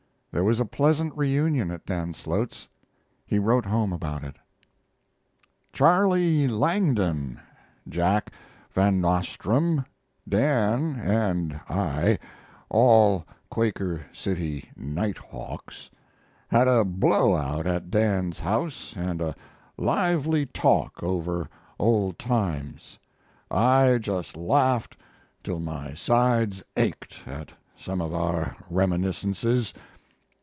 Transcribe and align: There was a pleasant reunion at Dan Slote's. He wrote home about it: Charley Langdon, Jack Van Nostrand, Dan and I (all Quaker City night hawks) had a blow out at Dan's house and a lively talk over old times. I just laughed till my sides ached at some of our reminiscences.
There 0.33 0.45
was 0.45 0.61
a 0.61 0.65
pleasant 0.65 1.13
reunion 1.17 1.71
at 1.71 1.85
Dan 1.85 2.13
Slote's. 2.13 2.69
He 3.25 3.37
wrote 3.37 3.65
home 3.65 3.91
about 3.91 4.23
it: 4.23 4.37
Charley 5.73 6.47
Langdon, 6.47 7.37
Jack 7.85 8.31
Van 8.71 9.01
Nostrand, 9.01 9.83
Dan 10.25 10.95
and 10.97 11.59
I 11.67 12.17
(all 12.69 13.25
Quaker 13.49 14.05
City 14.13 14.69
night 14.77 15.17
hawks) 15.17 15.89
had 16.47 16.65
a 16.69 16.85
blow 16.85 17.35
out 17.35 17.67
at 17.67 17.91
Dan's 17.91 18.39
house 18.39 18.95
and 18.95 19.19
a 19.21 19.35
lively 19.75 20.45
talk 20.45 21.03
over 21.03 21.49
old 21.77 22.17
times. 22.17 22.97
I 23.51 23.97
just 23.99 24.37
laughed 24.37 24.95
till 25.43 25.59
my 25.59 25.93
sides 25.93 26.63
ached 26.77 27.27
at 27.27 27.51
some 27.75 27.99
of 27.99 28.13
our 28.13 28.55
reminiscences. 28.69 29.73